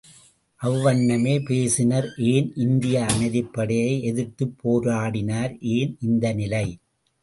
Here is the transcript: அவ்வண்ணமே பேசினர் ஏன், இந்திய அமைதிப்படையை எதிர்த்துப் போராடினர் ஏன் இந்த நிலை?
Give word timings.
அவ்வண்ணமே 0.61 1.35
பேசினர் 1.45 2.07
ஏன், 2.31 2.51
இந்திய 2.57 3.05
அமைதிப்படையை 3.11 4.01
எதிர்த்துப் 4.03 4.57
போராடினர் 4.63 5.55
ஏன் 5.71 5.97
இந்த 6.01 6.33
நிலை? 6.33 6.67